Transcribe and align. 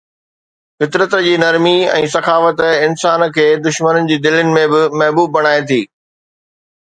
فطرت 0.77 1.11
جي 1.25 1.33
نرمي 1.43 1.73
۽ 1.97 2.07
سخاوت 2.13 2.59
انسان 2.85 3.19
کي 3.35 3.45
دشمنن 3.67 4.09
جي 4.13 4.17
دلين 4.23 4.49
۾ 4.57 4.63
به 4.73 4.81
محبوب 5.03 5.27
بڻائي 5.37 5.61
ٿي 5.73 5.81